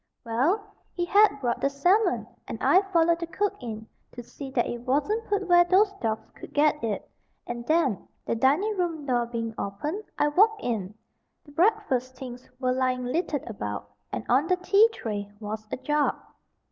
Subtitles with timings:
[0.25, 4.65] Well, he had brought the salmon, and I followed the cook in, to see that
[4.65, 7.07] it wasn't put where those dogs could get it;
[7.45, 10.95] and then, the dining room door being opened, I walked in.
[11.45, 16.15] The breakfast things were lying littered about, and on the tea tray was a jug.